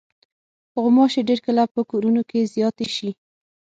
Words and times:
غوماشې 0.81 1.21
ډېر 1.29 1.39
کله 1.47 1.63
په 1.73 1.81
کورونو 1.89 2.21
کې 2.29 2.49
زیاتې 2.53 2.87
شي. 2.95 3.09